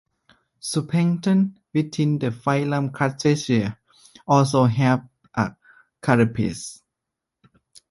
Zooplankton 0.59 1.57
within 1.75 2.17
the 2.17 2.31
phylum 2.31 2.91
Crustacea 2.91 3.77
also 4.27 4.63
have 4.63 5.07
a 5.35 5.55
carapace. 6.01 6.81